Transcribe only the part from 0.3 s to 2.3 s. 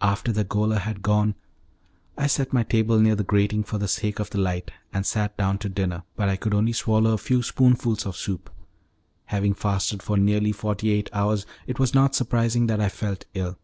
the gaoler had gone, I